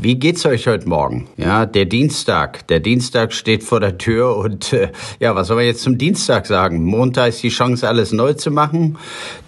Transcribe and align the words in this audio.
Wie 0.00 0.14
geht's 0.14 0.46
euch 0.46 0.66
heute 0.66 0.88
Morgen? 0.88 1.28
Ja, 1.36 1.66
der 1.66 1.84
Dienstag. 1.84 2.66
Der 2.68 2.80
Dienstag 2.80 3.32
steht 3.32 3.64
vor 3.64 3.80
der 3.80 3.98
Tür 3.98 4.36
und 4.36 4.72
äh, 4.72 4.90
ja, 5.18 5.34
was 5.34 5.48
soll 5.48 5.56
man 5.56 5.64
jetzt 5.64 5.82
zum 5.82 5.98
Dienstag 5.98 6.46
sagen? 6.46 6.84
Montag 6.84 7.28
ist 7.28 7.42
die 7.42 7.48
Chance, 7.48 7.88
alles 7.88 8.12
neu 8.12 8.34
zu 8.34 8.50
machen. 8.50 8.98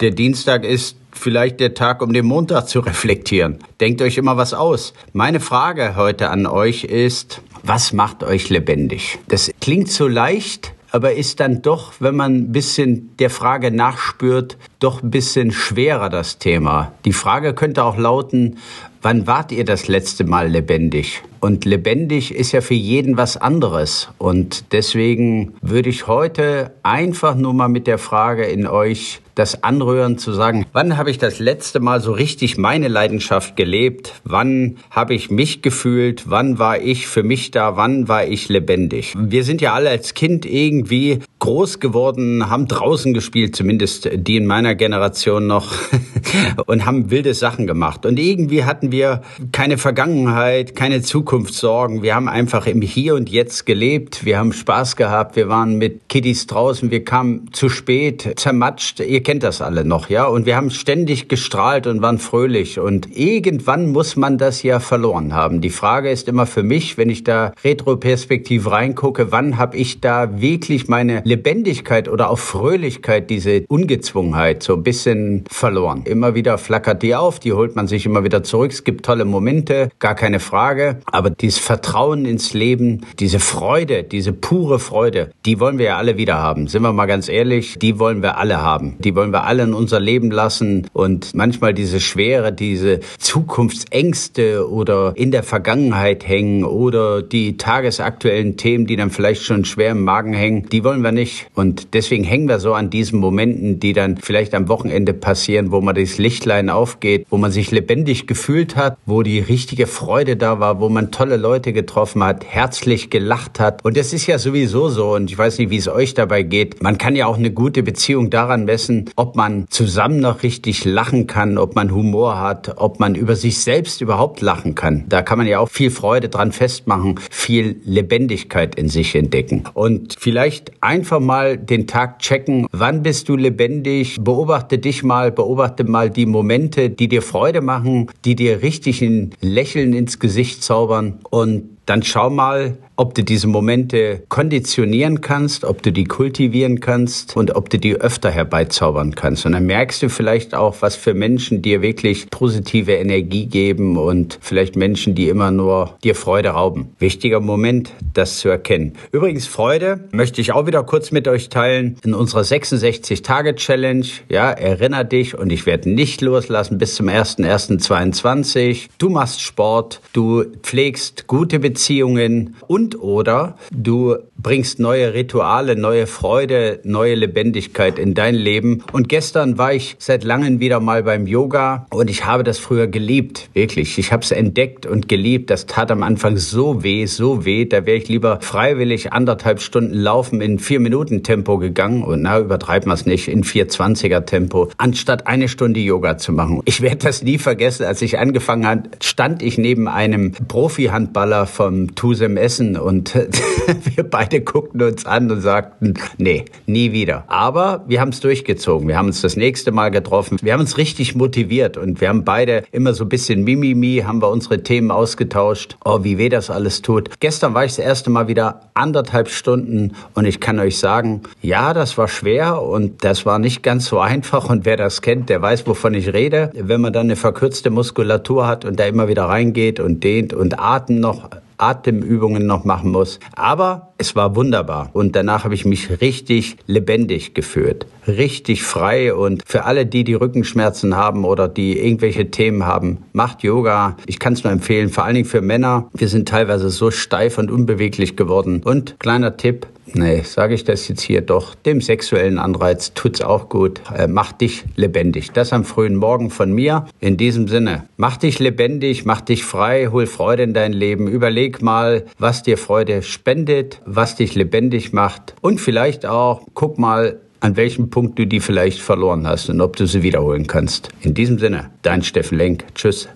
Der 0.00 0.10
Dienstag 0.10 0.64
ist 0.64 0.96
vielleicht 1.12 1.60
der 1.60 1.74
Tag, 1.74 2.02
um 2.02 2.12
den 2.12 2.26
Montag 2.26 2.68
zu 2.68 2.80
reflektieren. 2.80 3.58
Denkt 3.80 4.02
euch 4.02 4.18
immer 4.18 4.36
was 4.36 4.54
aus. 4.54 4.92
Meine 5.12 5.40
Frage 5.40 5.96
heute 5.96 6.30
an 6.30 6.46
euch 6.46 6.84
ist, 6.84 7.40
was 7.62 7.92
macht 7.92 8.22
euch 8.22 8.50
lebendig? 8.50 9.18
Das 9.28 9.50
klingt 9.60 9.90
so 9.90 10.06
leicht, 10.08 10.72
aber 10.90 11.14
ist 11.14 11.40
dann 11.40 11.62
doch, 11.62 11.92
wenn 12.00 12.16
man 12.16 12.34
ein 12.34 12.52
bisschen 12.52 13.16
der 13.18 13.30
Frage 13.30 13.70
nachspürt, 13.70 14.56
doch 14.78 15.02
ein 15.02 15.10
bisschen 15.10 15.50
schwerer 15.50 16.08
das 16.08 16.38
Thema. 16.38 16.92
Die 17.04 17.12
Frage 17.12 17.54
könnte 17.54 17.84
auch 17.84 17.96
lauten, 17.96 18.58
Wann 19.00 19.28
wart 19.28 19.52
ihr 19.52 19.64
das 19.64 19.86
letzte 19.86 20.24
Mal 20.24 20.48
lebendig? 20.48 21.22
Und 21.38 21.64
lebendig 21.64 22.34
ist 22.34 22.50
ja 22.50 22.60
für 22.60 22.74
jeden 22.74 23.16
was 23.16 23.36
anderes. 23.36 24.08
Und 24.18 24.72
deswegen 24.72 25.54
würde 25.60 25.88
ich 25.88 26.08
heute 26.08 26.72
einfach 26.82 27.36
nur 27.36 27.54
mal 27.54 27.68
mit 27.68 27.86
der 27.86 27.98
Frage 27.98 28.44
in 28.44 28.66
euch 28.66 29.20
das 29.38 29.62
anrühren 29.62 30.18
zu 30.18 30.32
sagen, 30.32 30.66
wann 30.72 30.96
habe 30.96 31.10
ich 31.10 31.18
das 31.18 31.38
letzte 31.38 31.80
Mal 31.80 32.00
so 32.00 32.12
richtig 32.12 32.58
meine 32.58 32.88
Leidenschaft 32.88 33.56
gelebt? 33.56 34.14
Wann 34.24 34.78
habe 34.90 35.14
ich 35.14 35.30
mich 35.30 35.62
gefühlt? 35.62 36.24
Wann 36.28 36.58
war 36.58 36.80
ich 36.80 37.06
für 37.06 37.22
mich 37.22 37.50
da? 37.50 37.76
Wann 37.76 38.08
war 38.08 38.26
ich 38.26 38.48
lebendig? 38.48 39.14
Wir 39.16 39.44
sind 39.44 39.60
ja 39.60 39.74
alle 39.74 39.90
als 39.90 40.14
Kind 40.14 40.44
irgendwie 40.44 41.20
groß 41.38 41.78
geworden, 41.78 42.50
haben 42.50 42.66
draußen 42.66 43.14
gespielt, 43.14 43.54
zumindest 43.54 44.10
die 44.12 44.36
in 44.36 44.46
meiner 44.46 44.74
Generation 44.74 45.46
noch, 45.46 45.72
und 46.66 46.84
haben 46.84 47.10
wilde 47.10 47.34
Sachen 47.34 47.66
gemacht. 47.66 48.04
Und 48.04 48.18
irgendwie 48.18 48.64
hatten 48.64 48.90
wir 48.92 49.22
keine 49.52 49.78
Vergangenheit, 49.78 50.74
keine 50.74 51.02
Zukunftssorgen. 51.02 52.02
Wir 52.02 52.14
haben 52.14 52.28
einfach 52.28 52.66
im 52.66 52.82
Hier 52.82 53.14
und 53.14 53.30
Jetzt 53.30 53.66
gelebt. 53.66 54.24
Wir 54.24 54.38
haben 54.38 54.52
Spaß 54.52 54.96
gehabt. 54.96 55.36
Wir 55.36 55.48
waren 55.48 55.78
mit 55.78 56.08
Kiddies 56.08 56.46
draußen. 56.46 56.90
Wir 56.90 57.04
kamen 57.04 57.52
zu 57.52 57.68
spät, 57.68 58.34
zermatscht. 58.36 59.00
Ihr 59.00 59.22
kennt 59.28 59.42
das 59.42 59.60
alle 59.60 59.84
noch, 59.84 60.08
ja? 60.08 60.24
Und 60.24 60.46
wir 60.46 60.56
haben 60.56 60.70
ständig 60.70 61.28
gestrahlt 61.28 61.86
und 61.86 62.00
waren 62.00 62.16
fröhlich. 62.16 62.78
Und 62.78 63.14
irgendwann 63.14 63.92
muss 63.92 64.16
man 64.16 64.38
das 64.38 64.62
ja 64.62 64.80
verloren 64.80 65.34
haben. 65.34 65.60
Die 65.60 65.68
Frage 65.68 66.10
ist 66.10 66.28
immer 66.28 66.46
für 66.46 66.62
mich, 66.62 66.96
wenn 66.96 67.10
ich 67.10 67.24
da 67.24 67.52
retroperspektiv 67.62 68.70
reingucke, 68.70 69.30
wann 69.30 69.58
habe 69.58 69.76
ich 69.76 70.00
da 70.00 70.40
wirklich 70.40 70.88
meine 70.88 71.20
Lebendigkeit 71.26 72.08
oder 72.08 72.30
auch 72.30 72.38
Fröhlichkeit, 72.38 73.28
diese 73.28 73.66
Ungezwungenheit 73.68 74.62
so 74.62 74.76
ein 74.76 74.82
bisschen 74.82 75.44
verloren. 75.50 76.04
Immer 76.06 76.34
wieder 76.34 76.56
flackert 76.56 77.02
die 77.02 77.14
auf, 77.14 77.38
die 77.38 77.52
holt 77.52 77.76
man 77.76 77.86
sich 77.86 78.06
immer 78.06 78.24
wieder 78.24 78.42
zurück. 78.42 78.70
Es 78.70 78.82
gibt 78.82 79.04
tolle 79.04 79.26
Momente, 79.26 79.90
gar 79.98 80.14
keine 80.14 80.40
Frage. 80.40 81.00
Aber 81.04 81.28
dieses 81.28 81.58
Vertrauen 81.58 82.24
ins 82.24 82.54
Leben, 82.54 83.02
diese 83.18 83.40
Freude, 83.40 84.04
diese 84.04 84.32
pure 84.32 84.78
Freude, 84.78 85.32
die 85.44 85.60
wollen 85.60 85.76
wir 85.76 85.84
ja 85.84 85.96
alle 85.98 86.16
wieder 86.16 86.38
haben. 86.38 86.66
Sind 86.66 86.80
wir 86.80 86.94
mal 86.94 87.04
ganz 87.04 87.28
ehrlich, 87.28 87.78
die 87.78 87.98
wollen 87.98 88.22
wir 88.22 88.38
alle 88.38 88.62
haben. 88.62 88.96
Die 89.00 89.17
wollen 89.18 89.32
wir 89.32 89.42
alle 89.42 89.64
in 89.64 89.74
unser 89.74 89.98
Leben 89.98 90.30
lassen 90.30 90.86
und 90.92 91.34
manchmal 91.34 91.74
diese 91.74 91.98
Schwere, 91.98 92.52
diese 92.52 93.00
Zukunftsängste 93.18 94.70
oder 94.70 95.12
in 95.16 95.32
der 95.32 95.42
Vergangenheit 95.42 96.26
hängen 96.26 96.62
oder 96.62 97.20
die 97.20 97.56
tagesaktuellen 97.56 98.56
Themen, 98.56 98.86
die 98.86 98.94
dann 98.94 99.10
vielleicht 99.10 99.42
schon 99.42 99.64
schwer 99.64 99.90
im 99.90 100.04
Magen 100.04 100.34
hängen, 100.34 100.68
die 100.68 100.84
wollen 100.84 101.02
wir 101.02 101.10
nicht. 101.10 101.48
Und 101.56 101.94
deswegen 101.94 102.22
hängen 102.22 102.48
wir 102.48 102.60
so 102.60 102.74
an 102.74 102.90
diesen 102.90 103.18
Momenten, 103.18 103.80
die 103.80 103.92
dann 103.92 104.18
vielleicht 104.18 104.54
am 104.54 104.68
Wochenende 104.68 105.14
passieren, 105.14 105.72
wo 105.72 105.80
man 105.80 105.96
das 105.96 106.18
Lichtlein 106.18 106.70
aufgeht, 106.70 107.26
wo 107.28 107.38
man 107.38 107.50
sich 107.50 107.72
lebendig 107.72 108.28
gefühlt 108.28 108.76
hat, 108.76 108.98
wo 109.04 109.24
die 109.24 109.40
richtige 109.40 109.88
Freude 109.88 110.36
da 110.36 110.60
war, 110.60 110.78
wo 110.80 110.88
man 110.88 111.10
tolle 111.10 111.38
Leute 111.38 111.72
getroffen 111.72 112.22
hat, 112.22 112.44
herzlich 112.44 113.10
gelacht 113.10 113.58
hat. 113.58 113.84
Und 113.84 113.96
das 113.96 114.12
ist 114.12 114.28
ja 114.28 114.38
sowieso 114.38 114.88
so. 114.88 115.14
Und 115.14 115.28
ich 115.28 115.36
weiß 115.36 115.58
nicht, 115.58 115.70
wie 115.70 115.76
es 115.76 115.88
euch 115.88 116.14
dabei 116.14 116.44
geht. 116.44 116.84
Man 116.84 116.98
kann 116.98 117.16
ja 117.16 117.26
auch 117.26 117.36
eine 117.36 117.50
gute 117.50 117.82
Beziehung 117.82 118.30
daran 118.30 118.64
messen, 118.64 118.97
ob 119.16 119.36
man 119.36 119.66
zusammen 119.70 120.20
noch 120.20 120.42
richtig 120.42 120.84
lachen 120.84 121.26
kann, 121.26 121.58
ob 121.58 121.74
man 121.74 121.94
Humor 121.94 122.40
hat, 122.40 122.74
ob 122.76 123.00
man 123.00 123.14
über 123.14 123.36
sich 123.36 123.58
selbst 123.60 124.00
überhaupt 124.00 124.40
lachen 124.40 124.74
kann. 124.74 125.04
Da 125.08 125.22
kann 125.22 125.38
man 125.38 125.46
ja 125.46 125.58
auch 125.58 125.68
viel 125.68 125.90
Freude 125.90 126.28
dran 126.28 126.52
festmachen, 126.52 127.20
viel 127.30 127.80
Lebendigkeit 127.84 128.74
in 128.74 128.88
sich 128.88 129.14
entdecken. 129.14 129.64
Und 129.74 130.16
vielleicht 130.18 130.72
einfach 130.82 131.20
mal 131.20 131.56
den 131.56 131.86
Tag 131.86 132.20
checken, 132.20 132.66
wann 132.72 133.02
bist 133.02 133.28
du 133.28 133.36
lebendig, 133.36 134.16
beobachte 134.20 134.78
dich 134.78 135.02
mal, 135.02 135.32
beobachte 135.32 135.84
mal 135.84 136.10
die 136.10 136.26
Momente, 136.26 136.90
die 136.90 137.08
dir 137.08 137.22
Freude 137.22 137.60
machen, 137.60 138.10
die 138.24 138.36
dir 138.36 138.62
richtig 138.62 139.02
ein 139.02 139.30
Lächeln 139.40 139.92
ins 139.92 140.18
Gesicht 140.18 140.62
zaubern 140.62 141.20
und 141.30 141.77
dann 141.88 142.02
schau 142.02 142.28
mal, 142.28 142.76
ob 142.98 143.14
du 143.14 143.22
diese 143.22 143.46
Momente 143.46 144.24
konditionieren 144.28 145.20
kannst, 145.20 145.64
ob 145.64 145.82
du 145.82 145.92
die 145.92 146.04
kultivieren 146.04 146.80
kannst 146.80 147.36
und 147.36 147.54
ob 147.54 147.70
du 147.70 147.78
die 147.78 147.94
öfter 147.94 148.28
herbeizaubern 148.28 149.14
kannst. 149.14 149.46
Und 149.46 149.52
dann 149.52 149.66
merkst 149.66 150.02
du 150.02 150.10
vielleicht 150.10 150.54
auch, 150.54 150.76
was 150.80 150.96
für 150.96 151.14
Menschen 151.14 151.62
dir 151.62 151.80
wirklich 151.80 152.28
positive 152.28 152.92
Energie 152.92 153.46
geben 153.46 153.96
und 153.96 154.38
vielleicht 154.42 154.74
Menschen, 154.74 155.14
die 155.14 155.28
immer 155.28 155.52
nur 155.52 155.96
dir 156.02 156.16
Freude 156.16 156.50
rauben. 156.50 156.90
Wichtiger 156.98 157.38
Moment, 157.38 157.92
das 158.14 158.38
zu 158.40 158.48
erkennen. 158.48 158.94
Übrigens, 159.12 159.46
Freude 159.46 160.08
möchte 160.10 160.40
ich 160.40 160.52
auch 160.52 160.66
wieder 160.66 160.82
kurz 160.82 161.12
mit 161.12 161.28
euch 161.28 161.48
teilen. 161.50 161.98
In 162.04 162.14
unserer 162.14 162.42
66-Tage-Challenge, 162.42 164.06
ja, 164.28 164.50
erinner 164.50 165.04
dich 165.04 165.38
und 165.38 165.52
ich 165.52 165.66
werde 165.66 165.88
nicht 165.88 166.20
loslassen 166.20 166.78
bis 166.78 166.96
zum 166.96 167.08
1.1.22. 167.08 168.88
Du 168.98 169.08
machst 169.08 169.40
Sport, 169.40 170.00
du 170.12 170.44
pflegst 170.62 171.28
gute 171.28 171.60
Beziehungen, 171.60 171.77
Beziehungen 171.78 172.56
und 172.66 173.00
oder 173.00 173.54
du 173.70 174.16
bringst 174.36 174.80
neue 174.80 175.14
Rituale, 175.14 175.76
neue 175.76 176.08
Freude, 176.08 176.80
neue 176.82 177.14
Lebendigkeit 177.14 178.00
in 178.00 178.14
dein 178.14 178.34
Leben. 178.34 178.82
Und 178.92 179.08
gestern 179.08 179.58
war 179.58 179.72
ich 179.72 179.94
seit 179.98 180.24
langem 180.24 180.58
wieder 180.58 180.80
mal 180.80 181.04
beim 181.04 181.28
Yoga 181.28 181.86
und 181.90 182.10
ich 182.10 182.24
habe 182.24 182.42
das 182.42 182.58
früher 182.58 182.88
geliebt, 182.88 183.48
wirklich. 183.52 183.96
Ich 183.98 184.12
habe 184.12 184.22
es 184.22 184.32
entdeckt 184.32 184.86
und 184.86 185.08
geliebt. 185.08 185.50
Das 185.50 185.66
tat 185.66 185.92
am 185.92 186.02
Anfang 186.02 186.36
so 186.36 186.82
weh, 186.82 187.06
so 187.06 187.44
weh. 187.44 187.64
Da 187.64 187.86
wäre 187.86 187.96
ich 187.96 188.08
lieber 188.08 188.40
freiwillig 188.40 189.12
anderthalb 189.12 189.60
Stunden 189.60 189.94
laufen 189.94 190.40
in 190.40 190.58
vier 190.58 190.80
Minuten 190.80 191.22
Tempo 191.22 191.58
gegangen 191.58 192.02
und 192.02 192.22
na, 192.22 192.40
übertreiben 192.40 192.88
wir 192.88 192.94
es 192.94 193.06
nicht, 193.06 193.28
in 193.28 193.44
420er 193.44 194.24
Tempo, 194.24 194.68
anstatt 194.78 195.28
eine 195.28 195.48
Stunde 195.48 195.78
Yoga 195.78 196.16
zu 196.16 196.32
machen. 196.32 196.60
Ich 196.64 196.80
werde 196.80 196.98
das 196.98 197.22
nie 197.22 197.38
vergessen. 197.38 197.86
Als 197.86 198.02
ich 198.02 198.18
angefangen 198.18 198.66
habe, 198.66 198.82
stand 199.00 199.42
ich 199.42 199.58
neben 199.58 199.86
einem 199.86 200.32
Profi-Handballer 200.32 201.46
von 201.46 201.67
vom 201.68 201.94
Tusem 201.94 202.38
Essen 202.38 202.78
und 202.78 203.14
wir 203.94 204.02
beide 204.02 204.40
guckten 204.40 204.80
uns 204.80 205.04
an 205.04 205.30
und 205.30 205.42
sagten, 205.42 205.92
nee, 206.16 206.46
nie 206.64 206.92
wieder. 206.92 207.24
Aber 207.26 207.84
wir 207.86 208.00
haben 208.00 208.08
es 208.08 208.20
durchgezogen. 208.20 208.88
Wir 208.88 208.96
haben 208.96 209.08
uns 209.08 209.20
das 209.20 209.36
nächste 209.36 209.70
Mal 209.70 209.90
getroffen. 209.90 210.38
Wir 210.40 210.54
haben 210.54 210.60
uns 210.60 210.78
richtig 210.78 211.14
motiviert 211.14 211.76
und 211.76 212.00
wir 212.00 212.08
haben 212.08 212.24
beide 212.24 212.64
immer 212.72 212.94
so 212.94 213.04
ein 213.04 213.10
bisschen 213.10 213.44
Mimimi, 213.44 214.02
haben 214.06 214.22
wir 214.22 214.30
unsere 214.30 214.62
Themen 214.62 214.90
ausgetauscht. 214.90 215.76
Oh, 215.84 216.04
wie 216.04 216.16
weh 216.16 216.30
das 216.30 216.48
alles 216.48 216.80
tut. 216.80 217.20
Gestern 217.20 217.52
war 217.52 217.66
ich 217.66 217.72
das 217.72 217.84
erste 217.84 218.08
Mal 218.08 218.28
wieder 218.28 218.62
anderthalb 218.72 219.28
Stunden 219.28 219.92
und 220.14 220.24
ich 220.24 220.40
kann 220.40 220.58
euch 220.60 220.78
sagen, 220.78 221.20
ja, 221.42 221.74
das 221.74 221.98
war 221.98 222.08
schwer 222.08 222.62
und 222.62 223.04
das 223.04 223.26
war 223.26 223.38
nicht 223.38 223.62
ganz 223.62 223.84
so 223.84 223.98
einfach 223.98 224.48
und 224.48 224.64
wer 224.64 224.78
das 224.78 225.02
kennt, 225.02 225.28
der 225.28 225.42
weiß, 225.42 225.66
wovon 225.66 225.92
ich 225.92 226.14
rede. 226.14 226.50
Wenn 226.54 226.80
man 226.80 226.94
dann 226.94 227.08
eine 227.08 227.16
verkürzte 227.16 227.68
Muskulatur 227.68 228.46
hat 228.46 228.64
und 228.64 228.80
da 228.80 228.86
immer 228.86 229.08
wieder 229.08 229.24
reingeht 229.24 229.80
und 229.80 230.02
dehnt 230.02 230.32
und 230.32 230.58
Atem 230.58 231.00
noch 231.00 231.28
Atemübungen 231.58 232.46
noch 232.46 232.64
machen 232.64 232.90
muss. 232.90 233.20
Aber 233.34 233.88
es 233.98 234.16
war 234.16 234.36
wunderbar. 234.36 234.90
Und 234.92 235.14
danach 235.16 235.44
habe 235.44 235.54
ich 235.54 235.64
mich 235.64 236.00
richtig 236.00 236.56
lebendig 236.66 237.34
gefühlt. 237.34 237.86
Richtig 238.06 238.62
frei. 238.62 239.12
Und 239.12 239.42
für 239.46 239.64
alle, 239.64 239.84
die 239.84 240.04
die 240.04 240.14
Rückenschmerzen 240.14 240.96
haben 240.96 241.24
oder 241.24 241.48
die 241.48 241.78
irgendwelche 241.78 242.30
Themen 242.30 242.64
haben, 242.64 242.98
macht 243.12 243.42
Yoga. 243.42 243.96
Ich 244.06 244.18
kann 244.18 244.32
es 244.32 244.44
nur 244.44 244.52
empfehlen. 244.52 244.88
Vor 244.88 245.04
allen 245.04 245.14
Dingen 245.14 245.28
für 245.28 245.40
Männer. 245.40 245.88
Wir 245.92 246.08
sind 246.08 246.28
teilweise 246.28 246.70
so 246.70 246.90
steif 246.90 247.38
und 247.38 247.50
unbeweglich 247.50 248.16
geworden. 248.16 248.62
Und 248.64 248.98
kleiner 249.00 249.36
Tipp, 249.36 249.66
Nee, 249.94 250.22
sage 250.22 250.54
ich 250.54 250.64
das 250.64 250.88
jetzt 250.88 251.02
hier 251.02 251.20
doch. 251.20 251.54
Dem 251.54 251.80
sexuellen 251.80 252.38
Anreiz 252.38 252.94
tut's 252.94 253.20
auch 253.20 253.48
gut. 253.48 253.80
Äh, 253.94 254.06
mach 254.06 254.32
dich 254.32 254.64
lebendig. 254.76 255.30
Das 255.32 255.52
am 255.52 255.64
frühen 255.64 255.96
Morgen 255.96 256.30
von 256.30 256.52
mir. 256.52 256.86
In 257.00 257.16
diesem 257.16 257.48
Sinne, 257.48 257.84
mach 257.96 258.16
dich 258.16 258.38
lebendig, 258.38 259.04
mach 259.04 259.20
dich 259.20 259.44
frei, 259.44 259.88
hol 259.90 260.06
Freude 260.06 260.42
in 260.42 260.54
dein 260.54 260.72
Leben. 260.72 261.08
Überleg 261.08 261.62
mal, 261.62 262.04
was 262.18 262.42
dir 262.42 262.58
Freude 262.58 263.02
spendet, 263.02 263.80
was 263.84 264.16
dich 264.16 264.34
lebendig 264.34 264.92
macht. 264.92 265.34
Und 265.40 265.60
vielleicht 265.60 266.06
auch, 266.06 266.42
guck 266.54 266.78
mal, 266.78 267.20
an 267.40 267.56
welchem 267.56 267.90
Punkt 267.90 268.18
du 268.18 268.26
die 268.26 268.40
vielleicht 268.40 268.80
verloren 268.80 269.26
hast 269.26 269.48
und 269.48 269.60
ob 269.60 269.76
du 269.76 269.86
sie 269.86 270.02
wiederholen 270.02 270.46
kannst. 270.46 270.88
In 271.00 271.14
diesem 271.14 271.38
Sinne, 271.38 271.70
dein 271.82 272.02
Steffen 272.02 272.36
Lenk. 272.36 272.64
Tschüss. 272.74 273.08